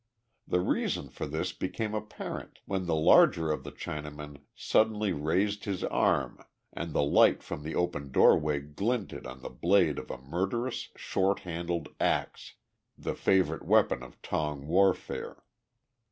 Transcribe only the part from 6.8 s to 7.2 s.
the